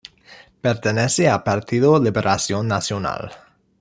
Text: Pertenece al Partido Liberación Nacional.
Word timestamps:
Pertenece 0.61 1.29
al 1.29 1.43
Partido 1.43 2.01
Liberación 2.03 2.67
Nacional. 2.67 3.31